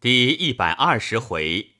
[0.00, 1.72] 第一百二十回，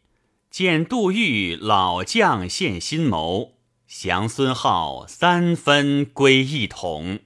[0.51, 3.53] 见杜预老将献新谋，
[3.87, 7.21] 降孙浩三分归一统。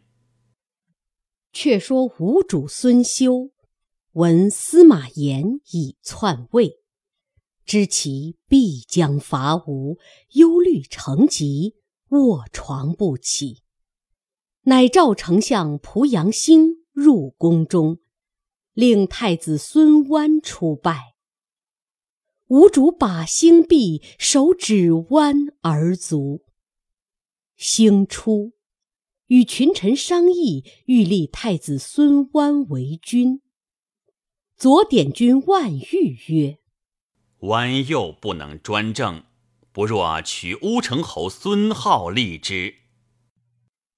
[1.50, 3.52] 却说吴主孙休
[4.12, 6.82] 闻司马炎已篡位，
[7.64, 9.96] 知其必将伐吴，
[10.32, 11.76] 忧虑成疾，
[12.10, 13.62] 卧床不起，
[14.64, 18.01] 乃召丞相濮阳兴入宫中。
[18.74, 21.14] 令太子孙湾出拜。
[22.48, 26.44] 吴主把兴毕，手指湾而卒。
[27.56, 28.52] 兴出，
[29.26, 33.40] 与群臣商议，欲立太子孙湾为君。
[34.56, 36.58] 左典军万玉曰
[37.48, 39.24] ：“湾又不能专政，
[39.72, 42.74] 不若取乌程侯孙浩立之。”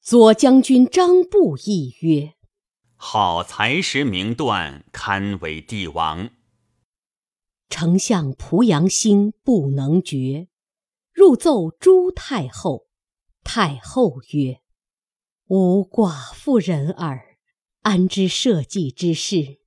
[0.01, 2.35] 左将军张布亦曰。
[3.07, 6.31] 好才识名断，堪为帝王。
[7.69, 10.49] 丞相濮阳兴不能决，
[11.13, 12.87] 入奏朱太后。
[13.45, 14.63] 太后曰
[15.49, 17.37] ：“吾寡妇人耳，
[17.83, 19.61] 安知社稷之事？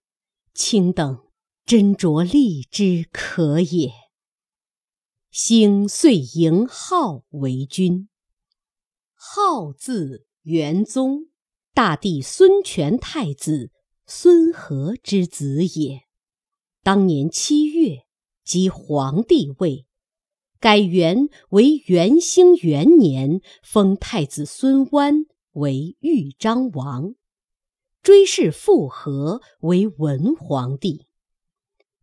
[0.56, 1.24] 卿等
[1.64, 3.92] 斟酌立之可也。”
[5.30, 8.10] 兴遂迎号为君。
[9.14, 11.28] 号字元宗。
[11.78, 13.70] 大帝孙权太子
[14.08, 16.02] 孙和之子也。
[16.82, 18.00] 当年七月，
[18.44, 19.86] 即皇帝位，
[20.60, 27.14] 改元为元兴元年，封太子孙湾为豫章王，
[28.02, 31.06] 追谥复和为文皇帝，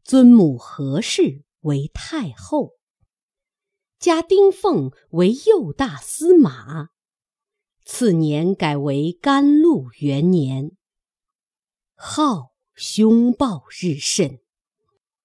[0.05, 2.75] 尊母何氏为太后，
[3.99, 6.91] 加丁奉为右大司马。
[7.85, 10.73] 次年改为甘露元年。
[11.95, 14.41] 好凶暴日甚，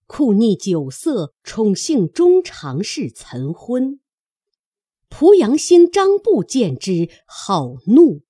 [0.06, 4.02] 酷逆酒色，宠幸中常侍岑昏。
[5.10, 8.24] 濮阳兴、张布见之，好怒，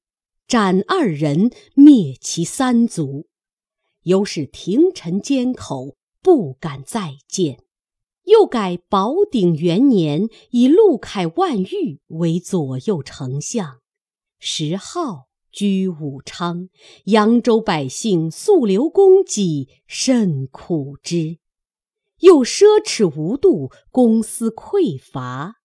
[0.48, 3.28] 斩二人，灭其三族。
[4.04, 7.64] 由是廷臣缄口，不敢再见。
[8.25, 13.79] 又改宝鼎元年，以陆凯、万玉为左右丞相。
[14.40, 16.70] 石号居武昌，
[17.06, 21.40] 扬州百姓素留供给，甚苦之。
[22.20, 25.56] 又奢侈无度，公私匮乏。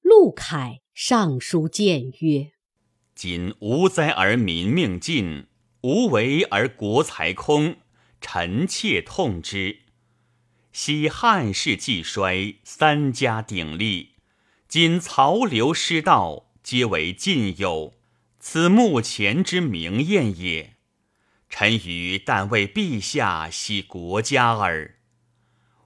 [0.00, 2.52] 陆凯上书谏曰
[3.14, 5.46] ：“今无灾而民命尽，
[5.82, 7.76] 无为而国财空，
[8.20, 9.80] 臣妾痛之。
[10.72, 14.16] 昔汉室既衰，三家鼎立，
[14.68, 17.92] 今曹刘失道，皆为晋友。”
[18.46, 20.74] 此目前之明验也。
[21.48, 24.98] 臣愚但为陛下惜国家耳。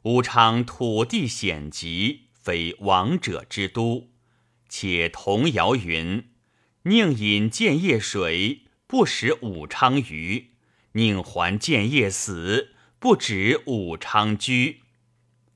[0.02, 4.10] 武昌土地险急，非王者之都。
[4.68, 6.30] 且童谣云
[6.82, 10.50] ：“宁饮建业水，不食武昌鱼；
[10.94, 14.80] 宁还建业死，不止武昌居。”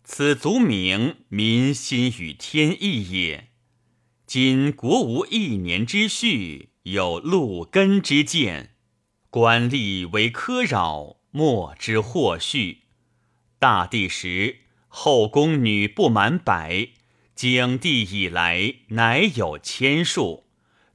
[0.05, 3.49] 此足明民心与天意也。
[4.25, 6.69] 今国无一年之序。
[6.85, 8.75] 有陆根之见，
[9.31, 12.83] 官吏为苛扰，莫之祸序。
[13.61, 16.89] 大帝时，后宫女不满百，
[17.37, 20.49] 景帝以来，乃有千数。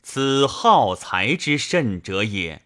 [0.03, 2.64] 此好才之甚者也。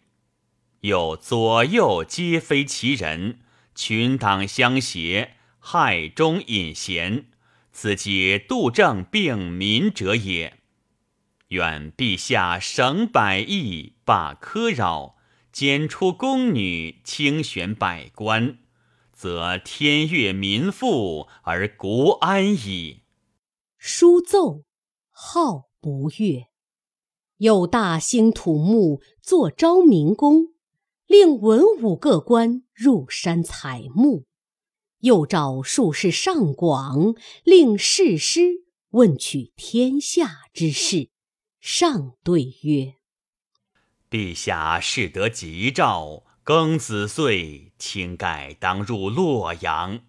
[0.81, 3.41] 又左右皆非其人，
[3.75, 7.25] 群党相胁，害中隐贤，
[7.71, 10.60] 此皆杜政并民者也。
[11.51, 15.17] 愿陛下省百亿，罢苛扰，
[15.51, 18.57] 减出宫女，清选百官，
[19.11, 23.01] 则天悦民富而国安矣。
[23.77, 24.63] 书奏，
[25.09, 26.47] 号不悦。
[27.35, 30.53] 有大兴土木，作昭明宫，
[31.05, 34.23] 令文武各官入山采木。
[34.99, 37.13] 又召术士上广，
[37.43, 41.10] 令誓师问取天下之事。
[41.61, 42.95] 上对曰
[44.09, 50.01] ：“陛下适得吉兆，庚子岁，卿盖当入洛阳。”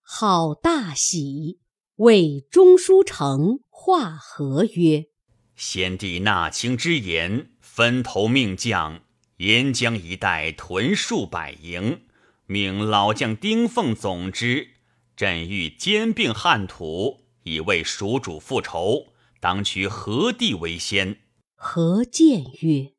[0.00, 1.60] 好大喜，
[1.96, 5.08] 谓中书丞华和曰
[5.54, 9.02] ：“先帝纳卿之言，分头命将
[9.36, 12.06] 沿江一带屯数百营，
[12.46, 14.70] 命老将丁奉总之。
[15.14, 19.08] 朕欲兼并汉土，以为蜀主复仇。”
[19.40, 21.18] 当取何地为先？
[21.54, 22.92] 何见曰：“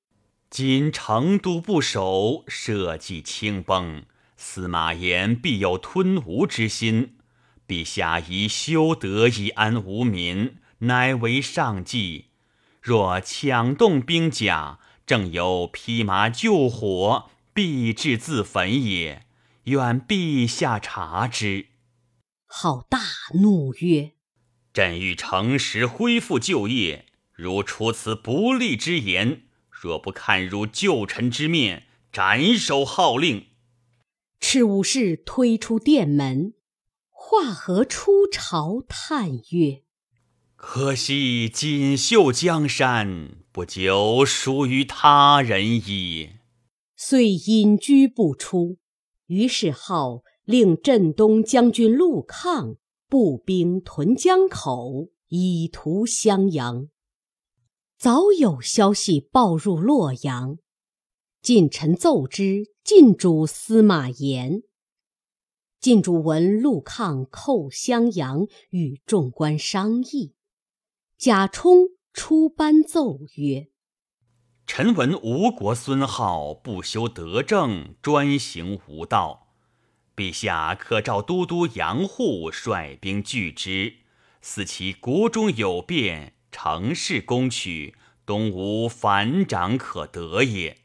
[0.49, 4.05] 今成都不守，社稷倾崩，
[4.35, 7.17] 司马炎必有吞吴之心。
[7.67, 12.27] 陛下宜修德以安无民，乃为上计。
[12.81, 19.25] 若抢动兵甲，正有披麻救火，必至自焚也。
[19.65, 21.67] 愿陛下察之。”
[22.47, 22.99] 好大
[23.33, 24.13] 怒曰
[24.77, 29.41] ：“朕欲诚实恢复旧业，如出此不利之言，
[29.71, 33.47] 若不看如旧臣之面，斩首号令。”
[34.39, 36.53] 赤武士推出殿门，
[37.09, 39.81] 化和出朝，叹曰
[40.55, 46.33] ：“可惜锦绣江山，不久属于他人矣。”
[46.95, 48.77] 遂隐居不出。
[49.25, 50.21] 于是号。
[50.47, 52.77] 令镇东将军陆抗
[53.09, 56.89] 步兵屯江口，以图襄阳。
[57.97, 60.57] 早有消息报入洛阳，
[61.41, 64.61] 近臣奏之晋主司马炎。
[65.79, 70.33] 晋主闻陆抗寇襄阳，与众官商议。
[71.17, 73.69] 贾充出班奏曰
[74.67, 79.46] ：“臣闻吴国孙浩不修德政，专行无道。”
[80.17, 83.97] 陛下可召都督杨户率兵拒之，
[84.41, 87.93] 似其国中有变，乘势攻取，
[88.25, 90.79] 东吴反掌可得也。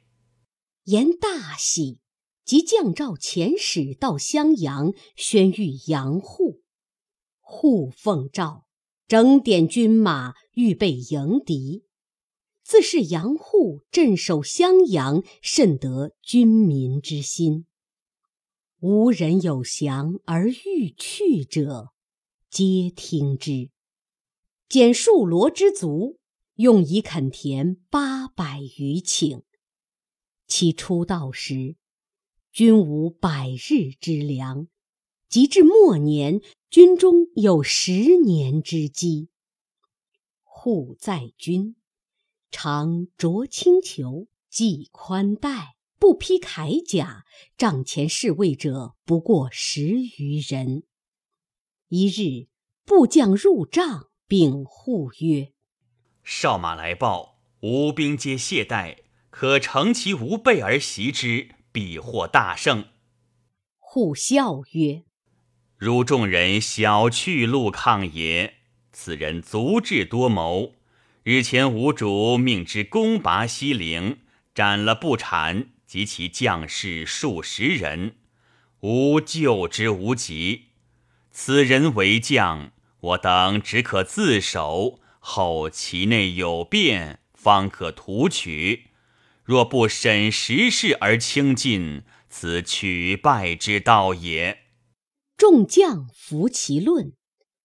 [0.84, 2.00] 言大喜，
[2.44, 6.61] 即降诏遣使到襄阳，宣谕杨户。
[7.40, 8.67] 户奉诏，
[9.08, 11.87] 整点军马，预备迎敌。
[12.62, 17.64] 自是杨户镇守襄阳，甚得军民之心。
[18.82, 21.93] 无人有降而欲去者，
[22.50, 23.70] 皆听之。
[24.69, 26.19] 减数罗之卒，
[26.56, 29.43] 用以垦田八百余顷。
[30.49, 31.76] 其出道时，
[32.50, 34.67] 均无百日之粮；
[35.29, 39.29] 及至末年，军中有十年之积。
[40.43, 41.76] 户在军，
[42.50, 45.76] 常着轻裘，系宽带。
[46.02, 47.25] 不披铠甲，
[47.56, 49.82] 帐前侍卫者不过十
[50.19, 50.82] 余人。
[51.90, 52.49] 一日，
[52.84, 55.52] 部将入帐，禀护曰
[56.25, 58.96] ：“少马来报，吴兵皆懈怠，
[59.31, 62.87] 可乘其无备而袭之，必获大胜。”
[63.78, 65.05] 护笑曰
[65.78, 68.55] ：“汝众人小去路抗也。
[68.93, 70.75] 此人足智多谋。
[71.22, 74.19] 日前吴主命之攻拔西陵，
[74.52, 78.17] 斩了不产。”及其将士数十人，
[78.81, 80.69] 吾救之无及。
[81.31, 88.87] 此人为将，我等只可自守，后其内有变，方可图取。
[89.44, 94.61] 若不审时势而轻进，此取败之道也。
[95.37, 97.12] 众将服其论，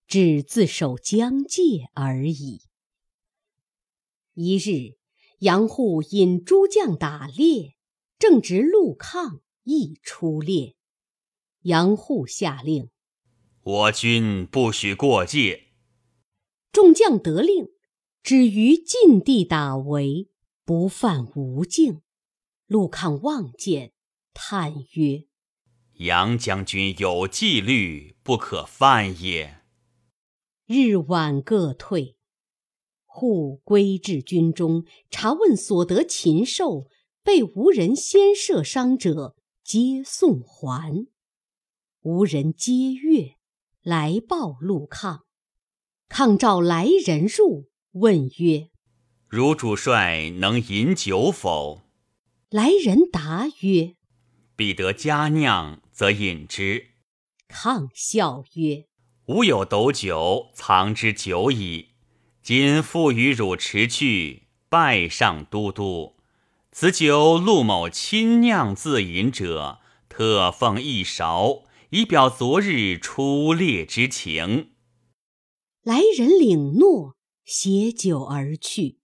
[0.05, 2.63] 只自守疆界而已。
[4.33, 4.97] 一日，
[5.39, 7.76] 杨户引诸将打猎。
[8.19, 10.75] 正值陆抗亦出猎，
[11.61, 12.89] 杨户下令：
[13.61, 15.67] 我军不许过界。
[16.71, 17.69] 众将得令，
[18.23, 20.29] 止于禁地打围，
[20.65, 22.01] 不犯吴境。
[22.65, 23.93] 陆抗望见，
[24.33, 25.25] 叹曰
[26.05, 29.61] ：“杨将军有纪律，不可犯也。”
[30.65, 32.17] 日晚各退。
[33.05, 36.87] 户归至军中，查问所得禽兽。
[37.27, 41.07] 被无人先射伤者，皆送还。
[42.03, 43.35] 无人皆悦，
[43.81, 45.25] 来报陆抗。
[46.07, 48.69] 抗召来人入，问曰
[49.27, 51.81] ：“汝主帅能饮酒否？”
[52.49, 53.95] 来人答曰
[54.55, 56.91] ：“必得佳酿，则饮之。”
[57.49, 58.85] 抗笑曰
[59.27, 61.89] ：“吾有斗酒，藏之久矣。
[62.41, 66.13] 今复与汝持去，拜上都督。”
[66.79, 74.73] 此酒陆某亲酿自饮者，特奉一勺，以表昨日出猎之情。
[75.81, 78.99] 来人领诺，携酒而去。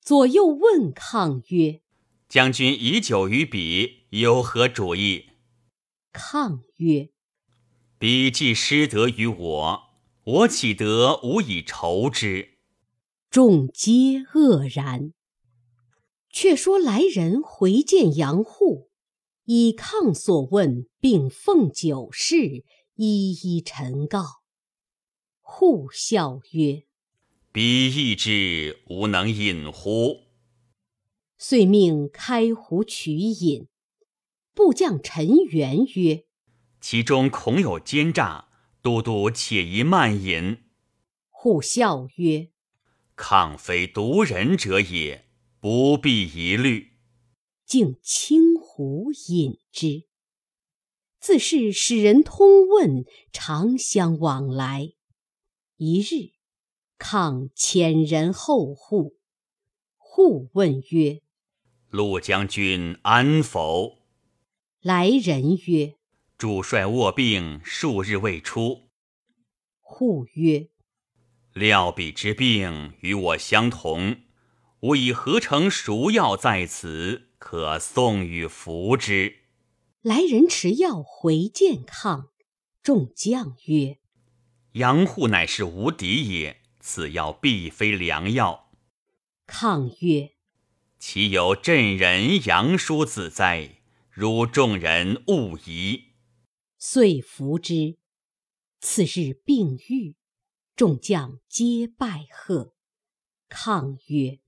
[0.00, 1.80] 左右问抗曰
[2.30, 5.30] ：“将军以酒于彼，有何主意？”
[6.14, 7.08] 抗曰
[7.98, 9.82] ：“彼既失德于我，
[10.22, 12.58] 我岂得无以酬之？”
[13.28, 15.15] 众皆愕然。
[16.38, 18.90] 却说来人回见杨户，
[19.46, 22.62] 以抗所问，并奉酒事
[22.96, 24.42] 一一陈告。
[25.40, 26.82] 户笑曰
[27.52, 30.24] ：“彼意之，吾能饮乎？”
[31.38, 33.68] 遂命开壶取饮。
[34.52, 36.24] 部将陈元曰
[36.82, 38.48] ：“其中恐有奸诈，
[38.82, 40.58] 都督且宜慢饮。”
[41.32, 42.50] 户笑曰
[43.16, 45.25] ：“抗非独人者也，
[45.66, 46.92] 不必疑虑。”
[47.66, 50.06] 竟清壶饮之。
[51.18, 54.92] 自是使人通问，常相往来。
[55.74, 56.34] 一日，
[56.98, 59.16] 抗遣人后户，
[59.96, 61.22] 户问曰
[61.90, 63.98] ：“陆将军安否？”
[64.80, 65.96] 来人曰
[66.38, 68.88] ：“主帅卧病数日未出。”
[69.82, 70.68] 户曰
[71.54, 74.20] ：“料彼之病与我相同，
[74.86, 79.40] 吾以合成熟药在此，可送与服之。”
[80.02, 82.30] 来人持药回见抗，
[82.82, 83.98] 众将曰
[84.74, 88.70] ：“杨户乃是无敌也，此药必非良药。”
[89.48, 90.34] 抗曰
[91.00, 93.80] ：“岂有镇人杨叔子哉？
[94.10, 96.12] 如众人误疑。”
[96.78, 97.96] 遂服之。
[98.80, 100.14] 次日病愈，
[100.76, 102.74] 众将皆拜贺。
[103.48, 104.38] 抗曰：“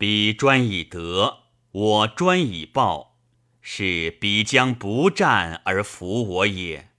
[0.00, 1.40] 彼专以德，
[1.72, 3.18] 我专以报。”
[3.60, 6.92] 是彼将不战而服我也，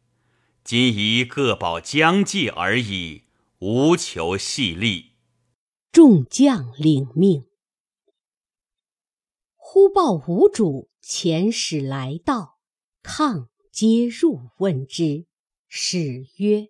[0.64, 3.24] 今宜各保疆界而已，
[3.58, 5.14] 无求细利。
[5.92, 7.46] 众将领命。
[9.56, 12.60] 忽报吴主遣使来到，
[13.02, 15.26] 抗皆入问之。
[15.68, 16.68] 使曰：“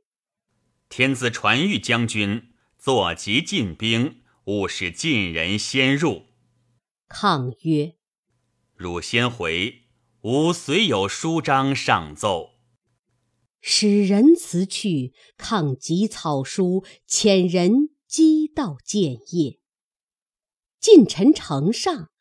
[0.87, 4.20] 天子传谕将军，坐即进兵，
[4.51, 6.25] 勿使晋人先入。”
[7.07, 7.95] 抗曰
[8.75, 9.77] ：“汝先回。”
[10.23, 12.51] 吾虽有书章上奏，
[13.59, 19.59] 使人辞去，抗疾草书，遣人击到建业。
[20.79, 22.11] 晋臣呈上，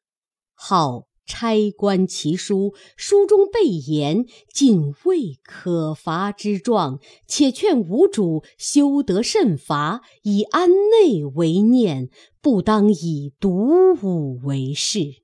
[0.55, 12.11] 号差观其书，书中备言，尽未可伐之状，且劝吾主修德慎伐，以安内为念，
[12.41, 15.23] 不当以独武为事。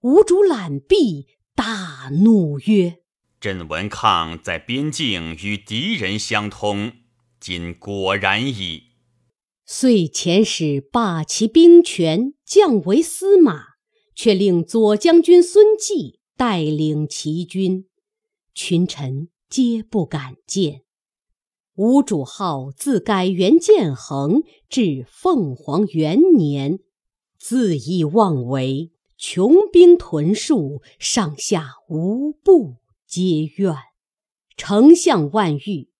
[0.00, 1.28] 吾主览毕。
[1.58, 2.98] 大怒曰
[3.40, 6.92] ：“朕闻抗在边境与敌人相通，
[7.40, 8.84] 今果然矣。”
[9.66, 13.67] 遂遣使罢其兵权，降为司马，
[14.18, 17.86] 却令左将军孙继带领齐军。
[18.52, 20.82] 群臣皆不敢见。
[21.76, 26.80] 吴主号自改元建恒至凤凰元年，
[27.40, 28.90] 恣意妄为。
[29.16, 33.74] 穷兵屯戍，上下无不皆怨。
[34.56, 35.90] 丞相万玉、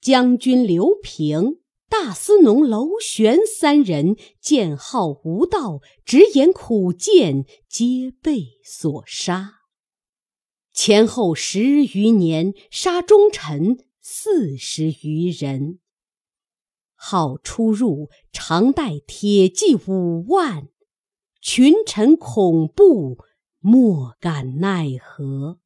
[0.00, 9.54] 将军刘平、大司农娄玄三人见号无道，直言苦谏，皆被所杀。
[10.72, 15.78] 前后十余年，杀忠臣四十余人。
[16.94, 20.68] 号出入，常带铁骑五万。
[21.40, 23.18] 群臣恐怖，
[23.60, 25.60] 莫敢奈何。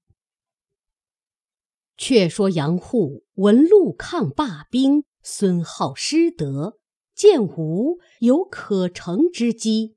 [1.97, 6.79] 却说杨护闻陆抗罢兵，孙浩失德，
[7.15, 9.97] 见吴有可乘之机，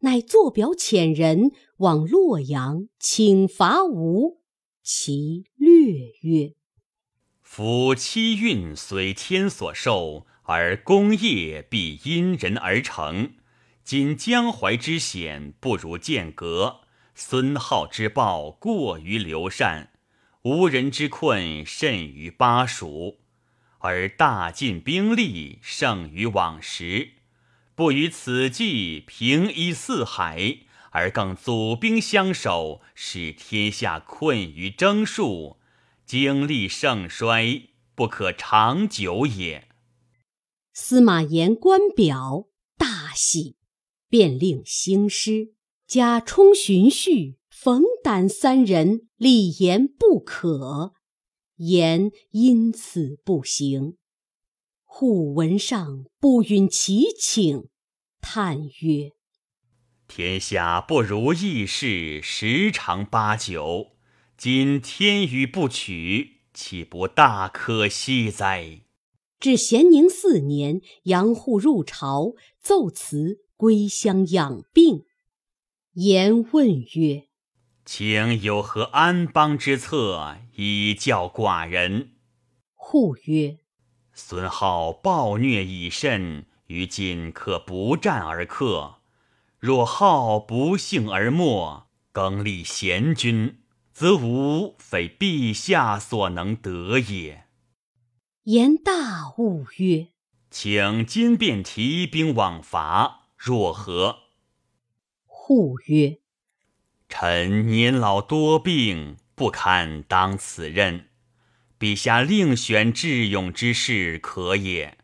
[0.00, 4.42] 乃作表遣人往洛阳请伐吴。
[4.82, 5.68] 其略
[6.22, 6.54] 曰
[7.40, 13.34] ：“夫七运虽天所授，而功业必因人而成。”
[13.84, 16.82] 今江淮之险不如剑阁，
[17.14, 19.92] 孙浩之暴过于刘禅，
[20.42, 23.18] 吴人之困甚于巴蜀，
[23.82, 27.14] 而大晋兵力胜于往时，
[27.74, 30.58] 不与此计平一四海，
[30.90, 35.56] 而更祖兵相守，使天下困于征戍，
[36.06, 39.68] 经历盛衰，不可长久也。
[40.72, 42.46] 司马炎观表，
[42.78, 43.56] 大喜。
[44.08, 45.54] 便令兴师，
[45.86, 50.92] 加充、荀彧、冯胆三人力言不可，
[51.66, 53.96] 言因此不行。
[54.84, 57.68] 户闻上不允其请，
[58.20, 59.12] 叹曰
[60.08, 63.92] ：“天下不如意事十常八九，
[64.36, 68.82] 今天与不取，岂不大可惜哉？”
[69.40, 73.42] 至咸宁四年，杨户入朝，奏辞。
[73.54, 75.04] 归乡养病，
[75.92, 77.28] 言问曰
[77.84, 82.12] ：“请有何安邦之策，以教寡人？”
[82.74, 83.58] 护曰
[84.12, 88.96] ：“孙浩暴虐已甚，于今可不战而克。
[89.58, 93.60] 若浩不幸而没，更立贤君，
[93.92, 97.46] 则吾非陛下所能得也。
[98.44, 100.08] 言大悟曰
[100.50, 104.18] ：“请今便提兵往伐，若何？”
[105.24, 106.18] 护曰
[107.14, 111.10] ：“臣年老多病，不堪当此任。
[111.78, 114.96] 陛下另选智勇之士，可也。”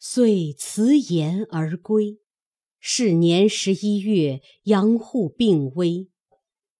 [0.00, 2.20] 遂辞言而归。
[2.80, 6.08] 是年十一月，杨户病危，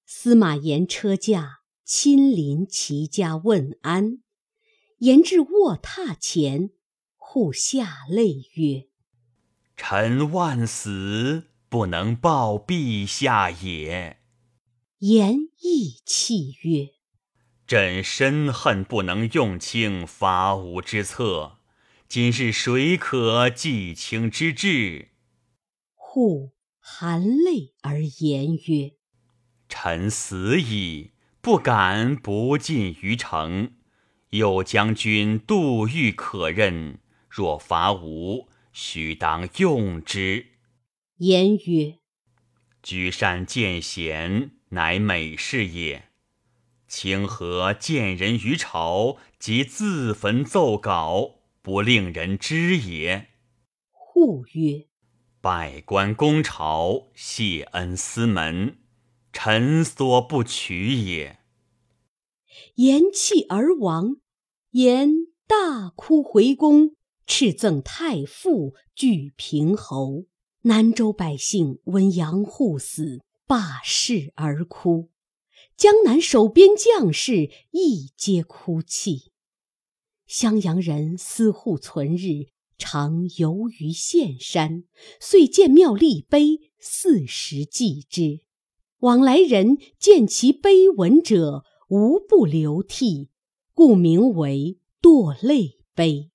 [0.07, 4.21] 司马炎车驾，亲临其家问安。
[5.00, 6.71] 言至卧榻前，
[7.16, 8.87] 户下泪曰
[9.76, 14.19] ：“臣万死不能报陛下也。”
[15.02, 16.90] 言意泣曰
[17.66, 21.59] ：“朕深恨不能用卿伐吴之策。”
[22.07, 25.09] 今日谁可寄卿之志？
[25.95, 28.93] 户含泪而言曰
[29.69, 33.73] ：“臣死矣，不敢不进于城。
[34.31, 40.50] 右将军杜预可任，若伐吴，须当用之。”
[41.18, 41.99] 言曰
[42.83, 46.11] ：“居善见贤，乃美事也。
[46.88, 53.28] 清何见人于朝，即自焚奏稿？”不令人知也。
[53.90, 54.88] 户曰
[55.40, 58.80] ：“百官公朝，谢恩司门，
[59.33, 61.38] 臣所不取也。”
[62.76, 64.16] 言弃而亡。
[64.73, 65.11] 言
[65.47, 70.26] 大哭回宫，敕赠太傅、拒平侯。
[70.66, 75.11] 南州百姓闻杨户死，罢市而哭。
[75.76, 79.30] 江南守边将士亦皆哭泣。
[80.26, 82.47] 襄阳人思户存日，
[82.78, 84.85] 常游于县山，
[85.21, 88.40] 遂建庙立碑，四时祭之。
[89.00, 93.28] 往来人见其碑文者，无不流涕，
[93.75, 96.30] 故名为堕泪碑。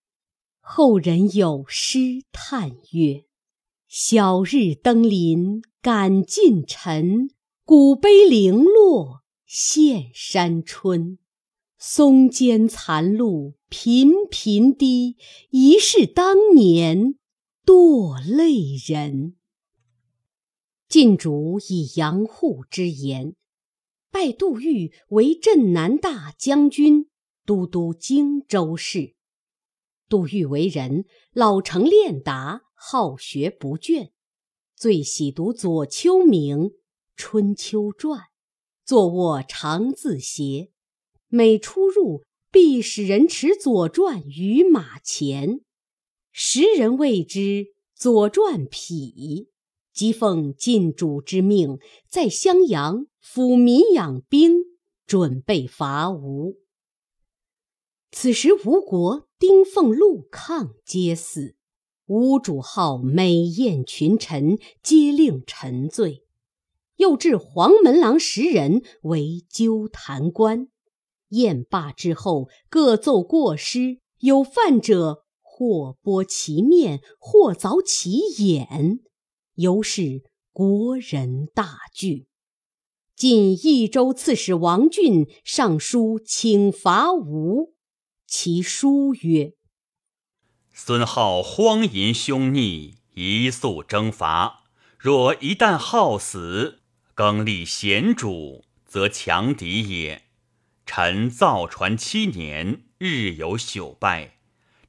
[0.59, 3.23] 后人有诗叹曰
[3.91, 7.31] ：“晓日登临感近臣，
[7.65, 11.17] 古碑零落现山春。
[11.79, 15.15] 松间残露。”频频滴，
[15.49, 17.15] 疑是当年
[17.65, 19.35] 堕泪人。
[20.87, 23.35] 晋主以杨户之言，
[24.11, 27.09] 拜杜预为镇南大将军、
[27.43, 29.15] 都督荆州事。
[30.07, 34.11] 杜预为人老成练达，好学不倦，
[34.75, 36.57] 最喜读左丘明
[37.17, 38.19] 《春秋传》，
[38.85, 40.71] 坐卧常自携，
[41.27, 42.23] 每出入。
[42.51, 45.61] 必使人持《左传》于马前，
[46.31, 47.39] 时人谓之
[47.93, 49.13] 《左传痞》。
[49.93, 54.63] 即奉晋主之命，在襄阳抚民养兵，
[55.05, 56.55] 准备伐吴。
[58.09, 61.55] 此时吴国丁奉、陆抗皆死，
[62.09, 66.23] 吴主号美宴群臣，皆令臣罪，
[66.95, 70.69] 又置黄门郎十人为纠弹官。
[71.27, 79.01] 宴罢之后，各奏过失，有犯者，或剥其面，或凿其眼，
[79.53, 82.25] 由是国人大惧。
[83.15, 87.75] 晋益州刺史王浚上书请伐吴，
[88.25, 89.53] 其书曰
[90.81, 94.63] ：“孙浩荒淫凶逆，一速征伐。
[94.97, 96.79] 若一旦好死，
[97.13, 100.23] 更立贤主，则强敌也。”
[100.87, 104.35] 臣造船七年，日有朽败；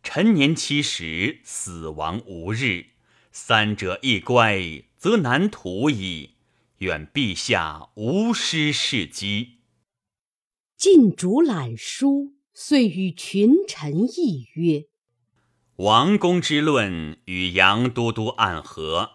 [0.05, 2.91] 陈年七十，死亡无日。
[3.33, 6.37] 三者一乖，则难图矣。
[6.79, 9.57] 愿陛下无失事机。
[10.77, 14.85] 晋主览书，遂与群臣议曰
[15.83, 19.13] ：“王公之论与杨都督暗合，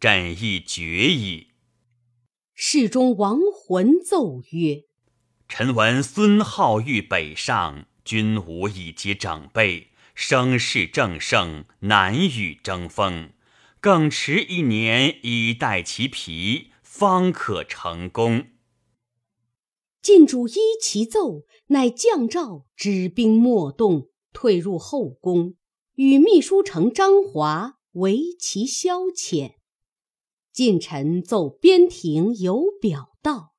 [0.00, 1.48] 朕亦决矣。”
[2.56, 4.84] 侍中王浑奏曰。
[5.50, 13.30] 臣闻孙皓欲北上，君武以及长辈，声势正盛，难与争锋。
[13.78, 18.46] 更迟一年以待其疲，方可成功。
[20.00, 25.56] 晋主依其奏，乃降诏止兵莫动，退入后宫，
[25.98, 29.54] 与秘书丞张华为其消遣。
[30.52, 33.56] 近臣奏边庭有表道。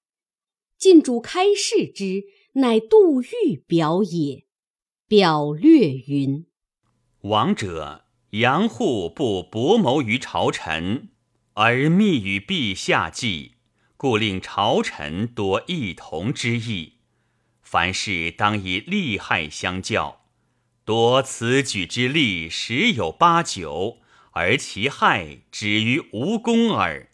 [0.77, 2.23] 晋主开示之，
[2.53, 4.45] 乃杜预表也。
[5.05, 6.45] 表略云：
[7.23, 11.09] 王者杨户不博谋于朝臣，
[11.55, 13.55] 而密与陛下计，
[13.97, 16.99] 故令朝臣多异同之意。
[17.61, 20.18] 凡事当以利害相较，
[20.89, 23.99] 多此举之利十有八九，
[24.31, 27.11] 而其害止于无功耳。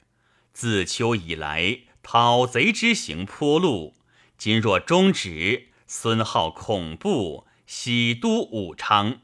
[0.53, 3.93] 自秋以来，讨贼之行颇露，
[4.37, 9.19] 今若终止，孙浩恐怖，喜都武昌，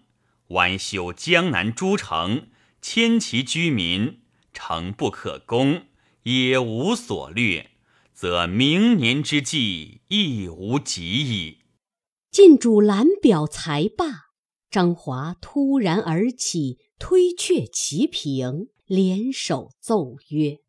[0.47, 2.49] 完修江南诸城，
[2.81, 4.19] 迁其居民，
[4.51, 5.83] 城不可攻，
[6.23, 7.71] 也无所掠。
[8.13, 11.59] 则明年之计亦无及矣。
[12.29, 14.30] 晋主览表才罢，
[14.71, 20.59] 张华突然而起，推却其平，联手奏曰：“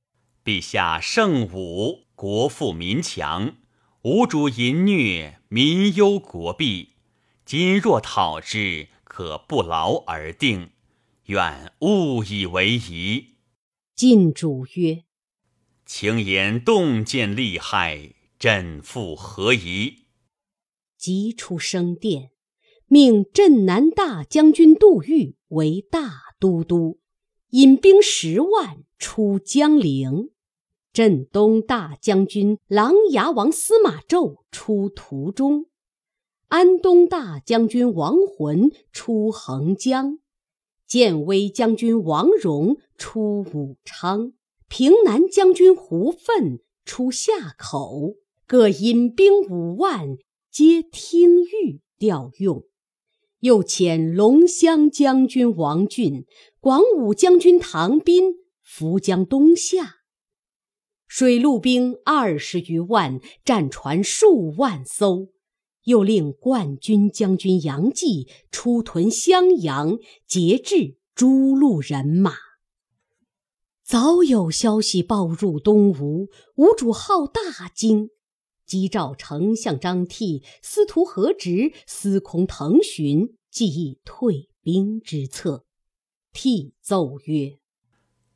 [0.45, 3.59] 陛下圣武，国富民强，
[4.03, 6.97] 无主淫虐，民忧国弊。
[7.45, 10.71] 今若讨之，可不劳而定，
[11.27, 13.37] 愿勿以为宜。”
[13.95, 15.05] 晋主曰。
[15.87, 20.07] 请言洞见利害，朕复何疑？
[20.99, 22.32] 即出升殿，
[22.93, 26.99] 命镇南大将军杜预为大都督，
[27.49, 30.29] 引兵十万出江陵；
[30.93, 35.65] 镇东大将军琅琊王司马昭出途中；
[36.49, 40.19] 安东大将军王浑出横江；
[40.87, 44.35] 建威将军王戎出武昌。
[44.69, 50.19] 平南将军胡奋出夏口，各引兵五万，
[50.51, 52.67] 皆听谕调用。
[53.43, 56.27] 又遣龙骧将军王俊、
[56.61, 59.97] 广武将军唐斌伏江东下，
[61.09, 65.29] 水陆兵二十余万，战船数万艘。
[65.87, 72.35] 又令冠军将军杨继出屯襄阳，节制诸路人马。
[73.85, 78.11] 早有消息报入东吴，吴主好大惊，
[78.73, 85.67] 即召丞相张替、司徒何直、司空滕询，计议退兵之策。
[86.33, 87.59] 替奏曰：“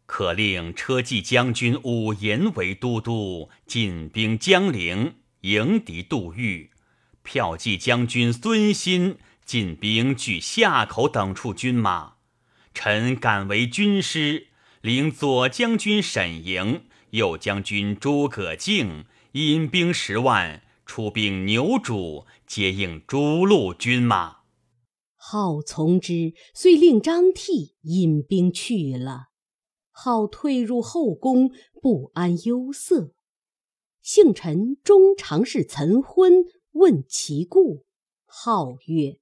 [0.05, 6.68] 可令车骑将军武延为都督，进兵江陵，迎敌杜预；
[7.25, 12.16] 骠骑将军孙欣进兵据夏口等处军马。
[12.75, 14.49] 臣敢为军师。”
[14.83, 19.07] 领左将军沈莹、右将军诸葛敬
[19.44, 24.38] 引兵十万，出兵牛渚，接应诸路军马。
[25.14, 29.27] 好从之，遂令张悌引兵去了。
[29.90, 31.51] 好退入后宫，
[31.83, 33.12] 不安忧色。
[34.01, 37.85] 幸臣中常侍岑昏问其故，
[38.25, 39.18] 号曰：“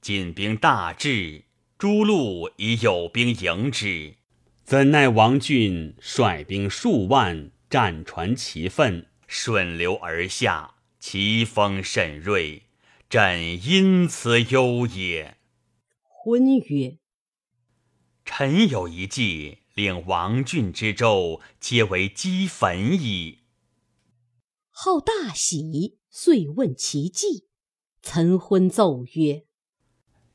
[0.00, 4.18] 晋兵大至，诸路已有兵迎之。”
[4.62, 12.64] 怎奈王俊率兵数万，战船齐奋，顺流而下，其风甚锐，
[13.08, 15.38] 朕因此忧也。
[16.02, 16.98] 昏曰
[18.26, 23.38] ：“臣有一计，令王俊之州皆为齑粉矣。”
[24.68, 27.46] 好大喜，遂问其计。
[28.02, 29.44] 岑昏奏曰：“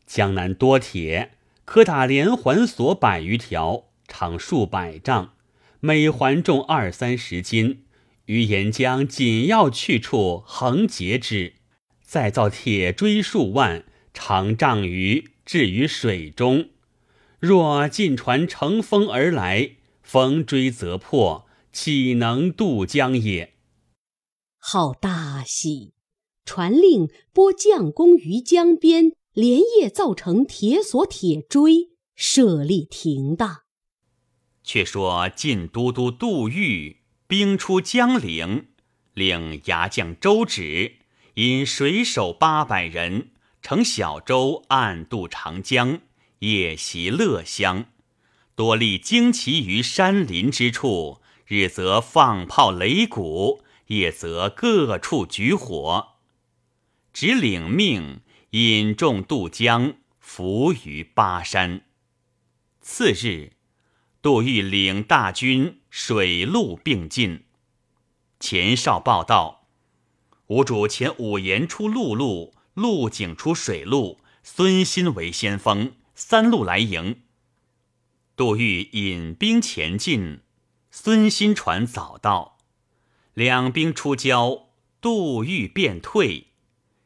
[0.08, 5.36] 江南多铁，可打连环索百余条。”长数百丈，
[5.82, 7.84] 每环重二三十斤。
[8.28, 11.56] 于沿江紧要去处横截之，
[12.02, 16.70] 再造铁锥数万，长丈余，置于水中。
[17.40, 23.54] 若进船乘风而来，逢追则破，岂能渡江也？
[24.58, 25.94] 好大喜！
[26.44, 33.62] 传令拨将工于江边，连夜造成铁索、铁锥，设立停当。
[34.64, 38.68] 却说晋都督杜预兵出江陵，
[39.14, 40.96] 令牙将周芷
[41.34, 46.00] 引水手八百人乘小舟暗渡长江，
[46.40, 47.88] 夜袭乐乡，
[48.56, 56.14] 多立旌旗于山林之处，日则放炮擂鼓，夜则各处举火。
[57.12, 61.82] 只领命引众渡江，伏于巴山。
[62.80, 63.52] 次日。
[64.20, 67.46] 杜预领大军，水陆并进。
[68.40, 69.66] 前哨报道：
[70.46, 77.24] 吴主遣武延出陆路，陆景出水路，孙欣为先锋，三路来迎。
[78.36, 80.42] 杜预引兵前进，
[80.92, 82.60] 孙欣船早到，
[83.34, 84.68] 两兵出交，
[85.02, 86.50] 杜预便退。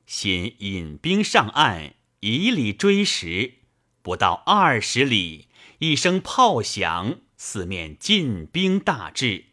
[0.05, 3.53] 先引兵上岸，以里追时，
[4.01, 5.47] 不到二十里。
[5.79, 9.45] 一声炮响，四面进兵大至。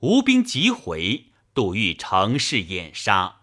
[0.00, 3.40] 吴兵急回，杜预乘势掩杀。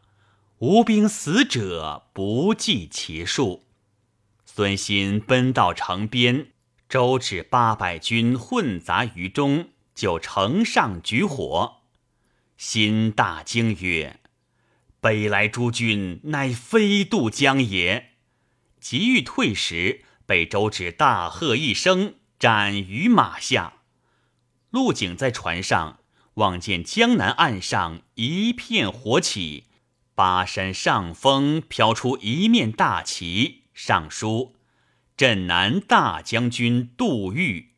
[0.59, 3.65] 吴兵死者不计其数。
[4.45, 6.51] 孙新奔到城边，
[6.87, 11.77] 周至八百军混杂于中，就城上举火。
[12.55, 14.19] 新大惊曰
[15.01, 18.11] ：“北来诸军，乃非渡江也。”
[18.79, 23.75] 急欲退时，被周芷大喝一声，斩于马下。
[24.69, 25.99] 陆景在船上
[26.33, 29.67] 望见江南岸上一片火起，
[30.13, 34.57] 巴山上风飘出一面大旗，上书。
[35.15, 37.69] 镇南大将军杜预，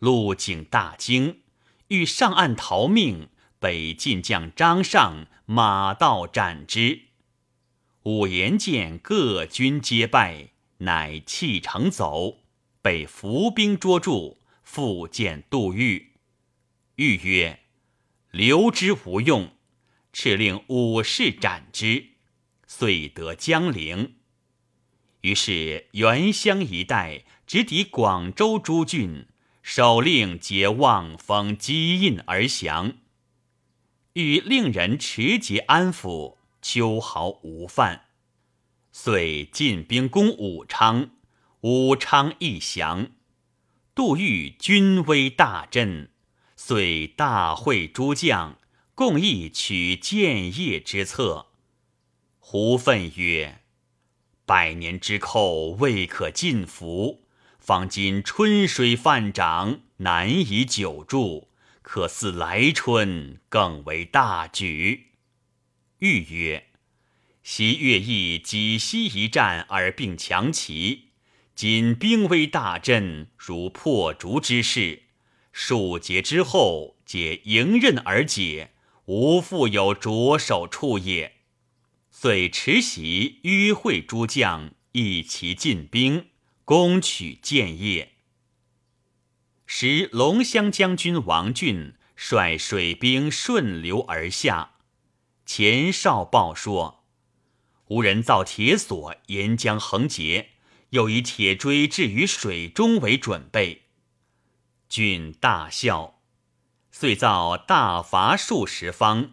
[0.00, 1.42] 陆景大惊，
[1.86, 3.28] 欲上岸逃命，
[3.60, 7.02] 被晋将张尚马到斩之。
[8.02, 12.38] 武延见各军皆败，乃弃城走，
[12.88, 16.12] 被伏兵捉住，复见杜预。
[16.94, 17.60] 预曰
[18.32, 19.50] ：“留之无用，
[20.10, 22.12] 敕令武士斩之。”
[22.66, 24.14] 遂得江陵。
[25.20, 29.26] 于是原乡一带直抵广州诸郡，
[29.60, 32.96] 首令皆望风击印而降。
[34.14, 38.06] 欲令人持节安抚，秋毫无犯。
[38.92, 41.10] 遂进兵攻武昌，
[41.62, 43.10] 武昌一降。
[43.94, 46.10] 杜预军威大振，
[46.54, 48.58] 遂大会诸将，
[48.94, 51.48] 共议取建业之策。
[52.38, 53.62] 胡奋曰。
[54.46, 57.26] 百年之寇未可尽服，
[57.58, 61.50] 方今春水泛涨，难以久住，
[61.82, 65.08] 可似来春更为大举。
[65.98, 66.68] 欲曰：
[67.42, 71.07] 昔乐毅济西一战而并强齐，
[71.58, 75.02] 今兵威大振，如破竹之势，
[75.50, 78.70] 数节之后，皆迎刃而解，
[79.06, 81.38] 无复有着手处也。
[82.12, 86.28] 遂持袭约会诸将，一齐进兵，
[86.64, 88.12] 攻取建业。
[89.66, 94.74] 时龙骧将军王俊率水兵顺流而下，
[95.44, 97.02] 前哨报说：
[97.88, 100.50] 无人造铁索沿江横截，
[100.90, 103.82] 又以铁锥置于水中为准备。
[104.88, 106.20] 俊大笑，
[106.90, 109.32] 遂造大筏数十方，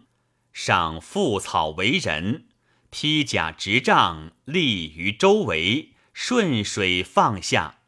[0.52, 2.48] 上覆草为人。
[2.90, 7.80] 披甲执杖，立于周围，顺水放下。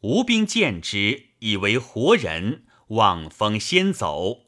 [0.00, 4.46] 吴兵见之，以为活人，望风先走，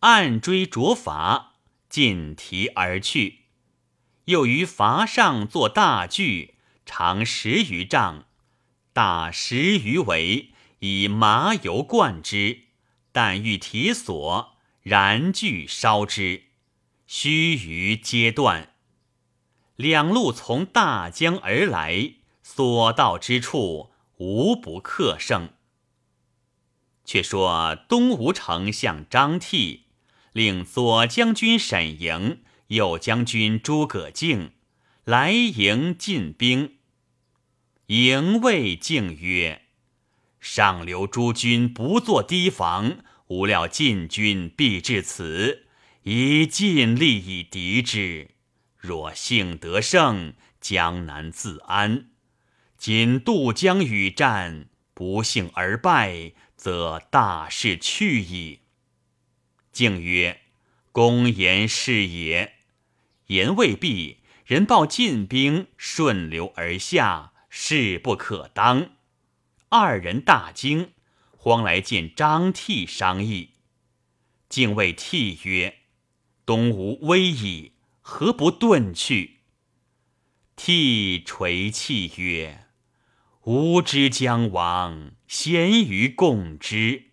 [0.00, 1.50] 暗追着筏，
[1.88, 3.42] 尽提而去。
[4.24, 6.56] 又于筏上作大锯，
[6.94, 8.26] 长十余丈，
[8.92, 10.50] 大十余围，
[10.80, 12.64] 以麻油灌之，
[13.12, 16.42] 但欲提索，燃锯烧之，
[17.06, 18.74] 须臾皆断。
[19.76, 25.48] 两路从大江而来，所到之处无不克胜。
[27.06, 29.80] 却说东吴丞相张悌
[30.34, 34.52] 令左将军沈莹、右将军诸葛敬
[35.04, 36.76] 来迎进兵。
[37.92, 39.64] 营卫敬曰
[40.40, 45.66] ：“上流诸军不做堤防，无料晋军必至此，
[46.04, 48.30] 宜尽力以敌之。”
[48.80, 52.06] 若幸得胜，江南自安；
[52.78, 58.60] 今渡江与战，不幸而败，则大事去矣。
[59.70, 60.40] 敬曰
[60.92, 62.54] ：“公言是也。”
[63.28, 68.92] 言未毕，人报晋兵顺流而下，势不可当。
[69.68, 70.92] 二人大惊，
[71.36, 73.50] 慌来见张悌商议。
[74.48, 75.80] 敬谓悌曰
[76.46, 79.40] ：“东吴危矣。”何不遁去？
[80.56, 82.66] 涕垂泣曰
[83.44, 87.10] ：“吾之将亡，咸于共之。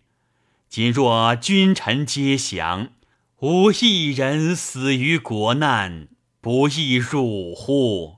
[0.68, 2.92] 今若君臣皆降，
[3.40, 6.08] 吾一人死于国难，
[6.40, 8.16] 不亦辱乎？”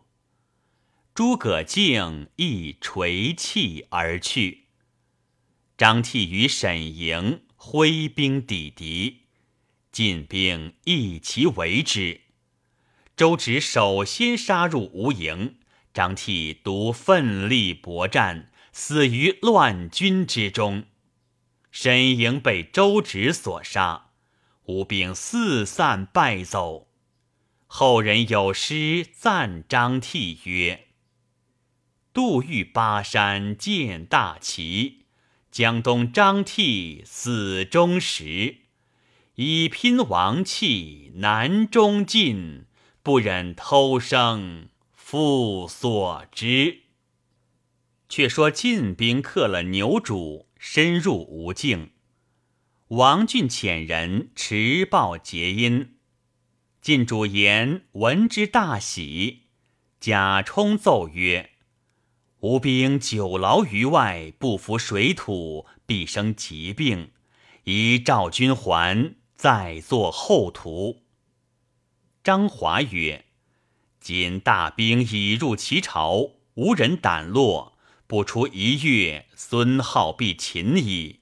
[1.15, 4.69] 诸葛敬亦垂泣而去。
[5.77, 9.27] 张悌与沈莹挥兵抵敌，
[9.91, 12.23] 晋兵一齐围之。
[13.15, 15.57] 周芷首先杀入吴营，
[15.93, 20.85] 张悌独奋力搏战，死于乱军之中。
[21.71, 24.13] 沈莹被周芷所杀，
[24.65, 26.89] 吴兵四散败走。
[27.67, 30.89] 后人有诗赞张悌曰
[32.13, 35.07] ：“杜预巴山见大旗，
[35.51, 38.59] 江东张悌死忠实。
[39.37, 42.67] 以拼王气南中进，
[43.03, 46.81] 不忍偷生复所知。
[48.11, 51.93] 却说晋兵克了牛渚，深入吴境。
[52.89, 55.95] 王俊遣人持报结阴。
[56.83, 59.45] 晋主言闻之大喜。
[59.99, 61.52] 贾充奏曰
[62.43, 67.13] ：“吴兵久劳于外，不服水土，必生疾病。
[67.63, 71.03] 宜召军还，再作后图。”
[72.25, 73.27] 张华曰
[74.01, 77.79] ：“今大兵已入其巢，无人胆落。”
[78.09, 81.21] 不出一月，孙浩必擒矣。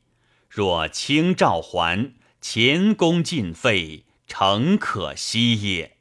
[0.48, 5.98] 若轻召还，前功尽废，诚可惜也。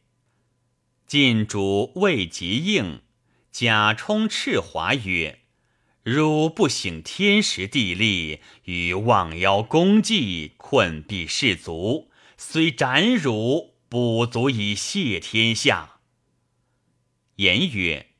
[1.05, 3.01] 晋主未及应，
[3.60, 5.41] 贾充斥华曰
[6.04, 16.00] ：“汝不省天时地利，与望邀功绩，困敝士卒，虽斩汝，不足以谢天下。”
[17.36, 18.12] 言曰：“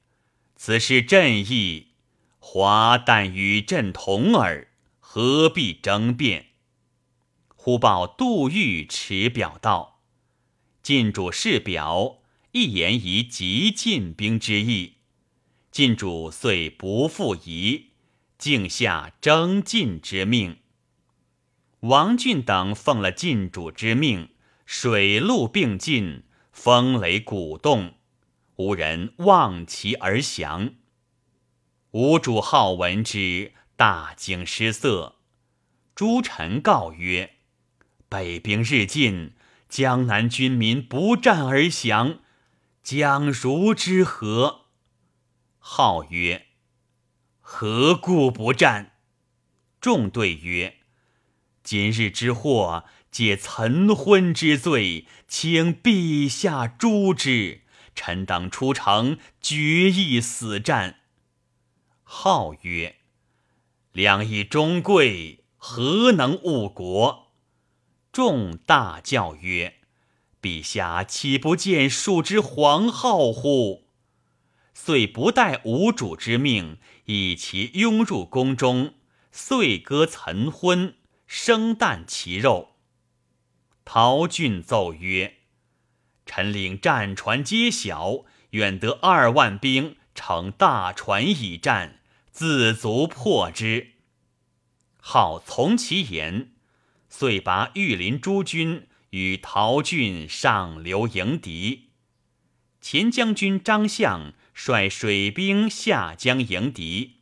[0.58, 1.94] 此事朕意。”
[2.40, 4.68] 华但与朕同耳，
[5.00, 6.48] 何必争辩？
[7.56, 10.02] 忽报杜预持表道
[10.84, 12.18] ：“晋主示表，
[12.52, 14.96] 一言以急进兵之意。”
[15.72, 17.92] 晋主遂不复疑，
[18.38, 20.58] 竟下征晋之命。
[21.82, 24.30] 王俊等奉了晋主之命，
[24.66, 27.94] 水陆并进，风雷鼓动，
[28.56, 30.72] 无人望其而降。
[31.92, 35.16] 吴主好闻之，大惊失色。
[35.96, 37.36] 诸臣告曰
[38.10, 39.34] ：“北兵日进，
[39.70, 42.20] 江南军民不战而降，
[42.84, 44.59] 将如之何？”
[45.82, 46.48] 号曰
[47.40, 48.98] ：“何故不战？”
[49.80, 50.80] 众对曰
[51.64, 57.62] ：“今日之祸，皆岑昏之罪，请陛下诛之。
[57.96, 60.98] 臣等出城，决意死战。”
[62.04, 62.98] 号曰
[63.94, 67.32] ：“两翼忠贵，何能误国？”
[68.12, 69.76] 众大叫曰
[70.44, 73.86] ：“陛下岂不见数之黄号乎？”
[74.82, 78.94] 遂不待吴主之命，以其拥入宫中，
[79.30, 80.96] 遂割岑昏，
[81.28, 82.78] 生啖其肉。
[83.84, 85.40] 陶俊奏曰
[86.26, 92.00] ：“臣领战船皆小，远得二万兵，乘大船以战。”
[92.32, 93.96] 自足破之，
[95.02, 96.54] 好从其言，
[97.10, 101.90] 遂拔御林诸军与陶俊上流迎敌。
[102.80, 104.32] 前将军张相
[104.62, 107.22] 率水兵下江迎敌，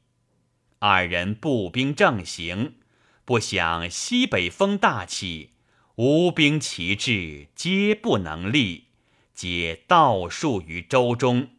[0.79, 2.77] 二人步兵正行，
[3.25, 5.51] 不想西北风大起，
[5.97, 8.85] 吴兵旗帜，皆不能立，
[9.35, 11.49] 皆倒竖于舟中，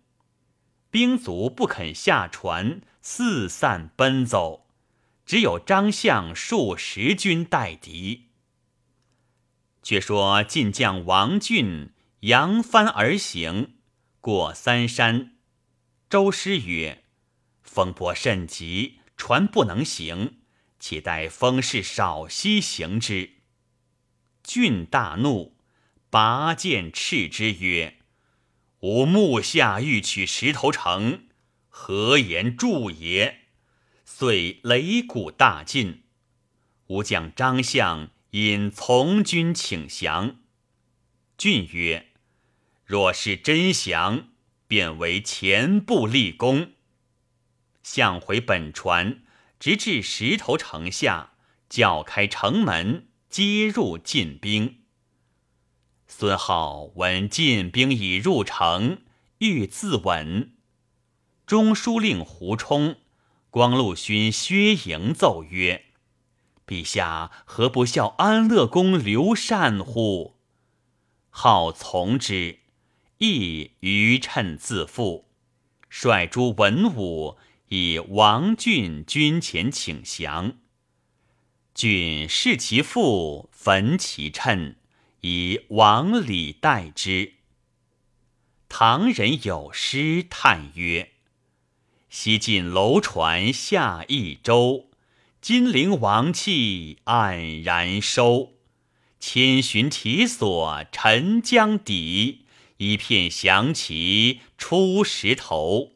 [0.90, 2.80] 兵卒不肯下船。
[3.00, 4.66] 四散奔走，
[5.24, 8.30] 只有张相数十军待敌。
[9.84, 13.76] 却说晋将王俊扬帆而行，
[14.20, 15.37] 过三山。
[16.08, 17.04] 周师曰
[17.60, 20.38] ：“风波甚急，船不能行，
[20.80, 23.32] 且待风势少息行之。”
[24.42, 25.58] 俊大怒，
[26.08, 27.98] 拔剑斥之曰
[28.80, 31.26] ：“吾目下欲取石头城。”
[31.68, 33.42] 何言助也？
[34.06, 36.04] 遂擂鼓大进。
[36.86, 40.40] 吾将张相引从军请降。
[41.36, 42.08] 郡曰
[42.86, 44.30] ：“若是真降，
[44.68, 46.74] 便为前部立功。”
[47.82, 49.22] 相回本船，
[49.58, 51.32] 直至石头城下，
[51.68, 54.82] 叫开城门，接入晋兵。
[56.06, 59.02] 孙浩闻晋兵已入城，
[59.38, 60.50] 欲自刎。
[61.46, 62.96] 中书令胡冲、
[63.50, 65.86] 光禄勋薛莹奏曰
[66.66, 70.36] ：“陛下何不效安乐公刘禅乎？”
[71.30, 72.58] 好从之，
[73.18, 75.26] 亦余趁自负，
[75.88, 77.36] 率诸文武
[77.68, 80.56] 以王俊军前请降。
[81.74, 84.76] 俊视其父，焚其称，
[85.20, 87.34] 以王礼待之。
[88.68, 91.10] 唐人有诗叹曰：
[92.08, 94.90] 西晋楼船下益州，
[95.40, 98.54] 金陵王气黯然收。
[99.20, 102.44] 千寻铁锁沉江底，
[102.78, 105.92] 一片降旗出石头。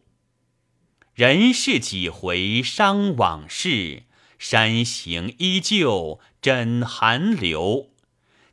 [1.15, 4.05] 人世几回伤往事，
[4.39, 7.91] 山形依旧枕寒流。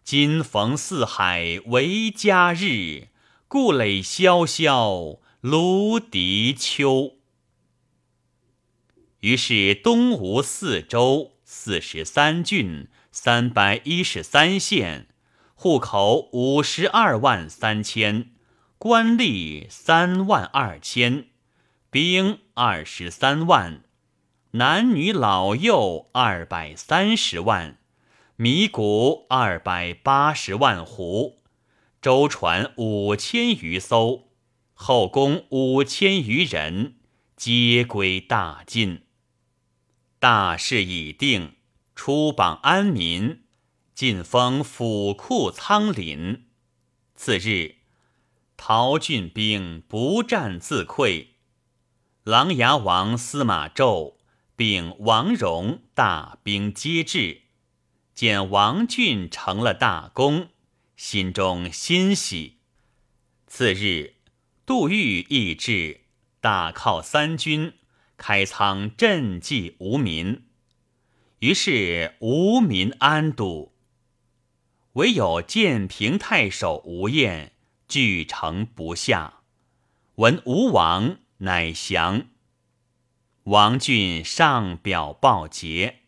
[0.03, 3.09] 今逢四海为家日，
[3.47, 7.15] 故垒萧萧芦荻秋。
[9.21, 15.07] 于是东吴四州四十三郡三百一十三县，
[15.61, 18.29] 户口五十二万三千，
[18.77, 21.25] 官吏三万二千，
[21.91, 23.83] 兵二十三万，
[24.51, 27.77] 男女老幼二百三十万。
[28.37, 31.33] 米谷二百八十万斛，
[32.01, 34.29] 舟船五千余艘，
[34.73, 36.95] 后宫五千余人，
[37.35, 39.01] 皆归大晋。
[40.19, 41.55] 大事已定，
[41.95, 43.41] 出榜安民，
[43.99, 46.43] 晋封府库仓廪。
[47.17, 47.79] 次日，
[48.55, 51.27] 陶俊兵不战自溃，
[52.23, 54.13] 琅琊王司马昭
[54.55, 57.41] 并王戎大兵皆至。
[58.15, 60.47] 见王俊成了大功，
[60.95, 62.59] 心中欣喜。
[63.47, 64.13] 次日，
[64.65, 66.05] 杜预亦至，
[66.39, 67.73] 大犒三军，
[68.15, 70.45] 开仓赈济无民。
[71.39, 73.73] 于是无民安度。
[74.99, 77.53] 唯有建平太守吴彦
[77.87, 79.43] 据城不下，
[80.15, 82.25] 闻吴王，乃降。
[83.43, 85.99] 王俊上表报捷。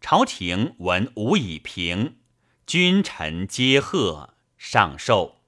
[0.00, 2.18] 朝廷闻吴已平，
[2.64, 5.38] 君臣皆贺，上寿。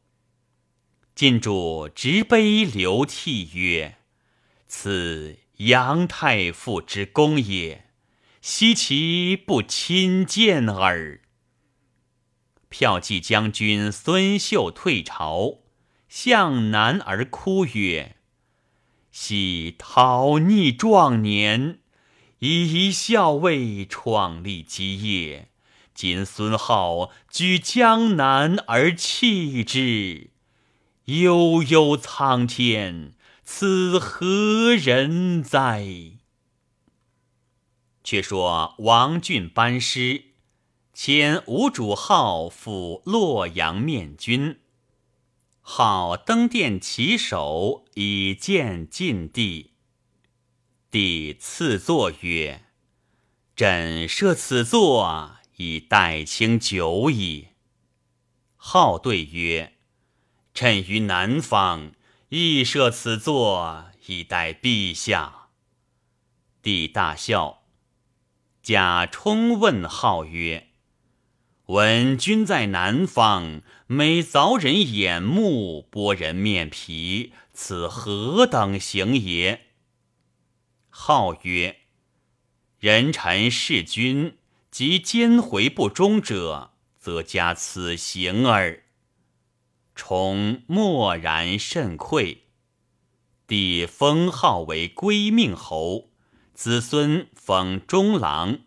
[1.14, 3.98] 晋主执杯流涕曰
[4.66, 7.84] ：“此杨太傅之功也，
[8.40, 11.20] 惜其不亲见耳。”
[12.70, 15.58] 骠骑将军孙秀退朝，
[16.08, 18.16] 向南而哭曰
[19.10, 21.80] ：“昔讨逆壮年。”
[22.40, 25.50] 以一校尉创立基业，
[25.92, 30.30] 今孙皓居江南而弃之，
[31.06, 35.84] 悠悠苍天，此何人哉？
[38.04, 40.26] 却说王俊班师，
[41.00, 44.58] 遣吴主浩赴洛阳面君。
[45.60, 49.74] 号登殿起手，以见晋帝。
[50.90, 52.64] 帝赐座曰
[53.54, 57.50] ：“朕设此座，以待卿久矣。”
[58.58, 59.74] 号对曰
[60.52, 61.92] ：“朕于南方，
[62.30, 65.50] 亦设此座，以待陛下。”
[66.60, 67.62] 帝大笑。
[68.60, 70.66] 贾充问号曰
[71.68, 79.66] ：“闻君在南方，每凿人眼目，剥人面皮，此何等行也？”
[80.88, 81.80] 号曰
[82.80, 84.38] ：“人臣弑君
[84.70, 88.84] 及奸回不忠者，则加此刑耳。”
[89.94, 92.44] 崇默然甚愧。
[93.46, 96.08] 帝封号为归命侯，
[96.54, 98.60] 子孙封中郎，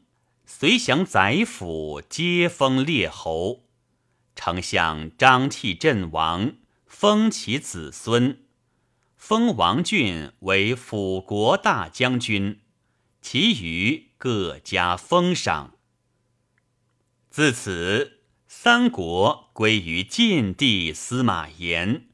[0.61, 3.63] 随降宰府，皆封列侯。
[4.35, 6.53] 丞相张替阵亡，
[6.85, 8.45] 封其子孙。
[9.17, 12.59] 封王俊为辅国大将军，
[13.23, 15.77] 其余各加封赏。
[17.31, 22.05] 自此，三国归于晋帝司马炎，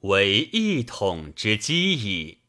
[0.00, 2.40] 为一统之基矣。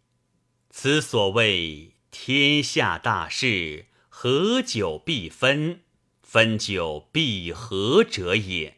[0.69, 3.85] 此所谓天下大事，
[4.17, 5.81] 合久必分，
[6.23, 8.77] 分久必合者也。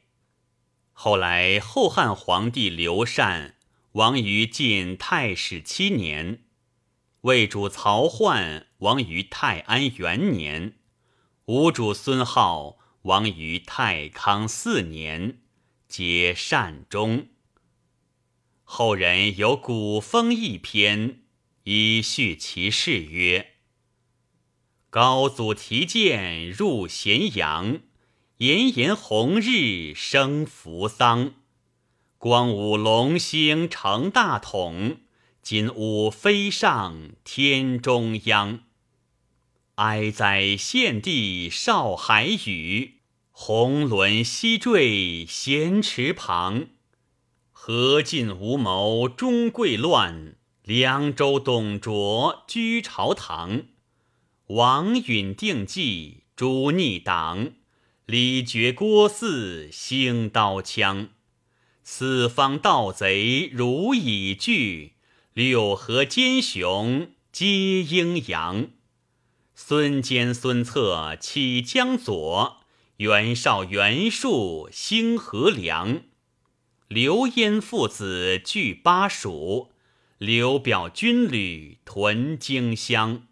[0.94, 3.56] 后来，后汉皇帝刘禅。
[3.92, 6.44] 亡于晋太史七年，
[7.22, 10.74] 魏主曹奂亡于太安元年，
[11.46, 15.38] 吴主孙皓亡于太康四年，
[15.88, 17.28] 皆善终。
[18.64, 21.22] 后人有古风一篇，
[21.64, 23.54] 以叙其事曰
[24.90, 27.80] ：“高祖提剑入咸阳，
[28.38, 31.34] 炎炎红日生扶桑。”
[32.18, 34.98] 光武龙兴成大统，
[35.42, 38.62] 今吾飞上天中央。
[39.76, 46.68] 哀哉献帝少海宇，红轮西坠咸池旁。
[47.52, 53.64] 何尽无谋终贵乱，凉州董卓居朝堂。
[54.48, 57.52] 王允定计诛逆党，
[58.06, 61.10] 李傕郭汜兴刀枪。
[61.84, 64.93] 四方盗贼如蚁聚，
[65.34, 68.70] 六合奸雄皆阴阳。
[69.54, 72.62] 孙坚、孙策起江左，
[72.98, 76.04] 袁绍、袁术兴河梁，
[76.88, 79.74] 刘焉父子据巴蜀，
[80.18, 83.27] 刘表军旅屯荆襄，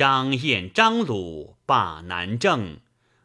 [0.00, 2.78] 张燕、张鲁霸南郑，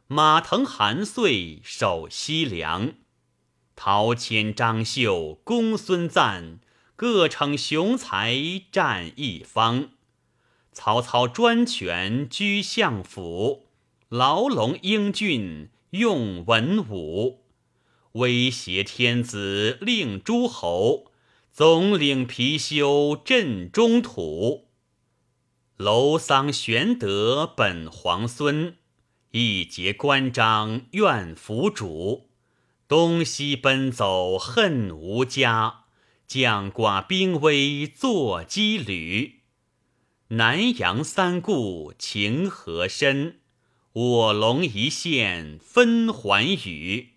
[0.07, 2.95] 马腾、韩遂守西凉，
[3.77, 6.59] 陶谦、张绣、公孙瓒
[6.97, 8.35] 各逞雄才
[8.73, 9.91] 战一方，
[10.73, 13.67] 曹操专权居相府。
[14.09, 17.45] 牢笼英俊用文武，
[18.11, 21.13] 威胁天子令诸侯，
[21.53, 24.64] 总领貔貅镇中土。
[25.77, 28.77] 楼桑玄德本皇孙，
[29.31, 32.29] 一节关张愿辅主。
[32.87, 35.83] 东西奔走恨无家，
[36.25, 39.41] 将寡兵危作羁旅。
[40.29, 43.41] 南阳三顾情何深？
[43.95, 47.15] 卧龙一线分寰宇，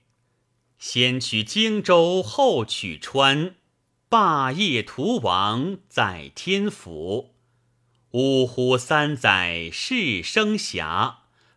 [0.80, 3.54] 先取荆州后取川，
[4.08, 7.36] 霸业图王在天府。
[8.12, 11.16] 呜呼三载是生涯，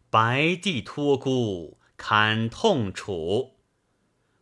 [0.09, 3.55] 白帝托孤堪痛楚。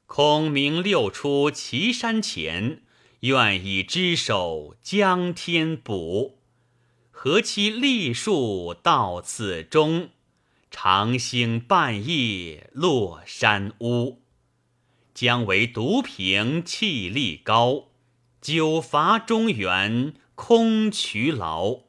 [0.07, 2.81] 孔明六出祁山前，
[3.19, 6.39] 愿以只手将天补。
[7.11, 10.09] 何期栗树到此终？
[10.71, 14.23] 长星半夜落山屋，
[15.13, 17.89] 将为独凭气力高，
[18.41, 21.88] 久伐中原空劬劳。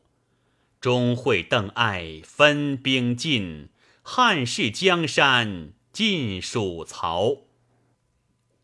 [0.80, 3.68] 钟会邓艾分兵进，
[4.02, 7.42] 汉室江山尽属曹。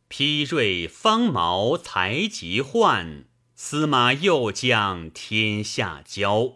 [0.09, 6.55] 披锐方毛才极换，司马又将天下交。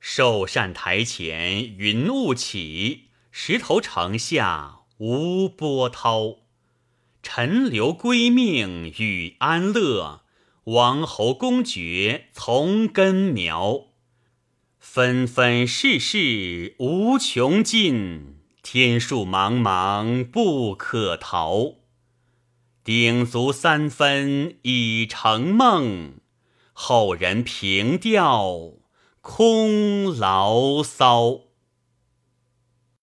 [0.00, 6.36] 寿善台前云雾起，石头城下无波涛。
[7.22, 10.22] 陈留归命与安乐，
[10.64, 13.88] 王侯公爵从根苗。
[14.86, 21.76] 纷纷世事无穷尽，天数茫茫不可逃。
[22.84, 26.18] 鼎足三分已成梦，
[26.74, 28.74] 后人凭吊。
[29.22, 31.40] 空牢骚。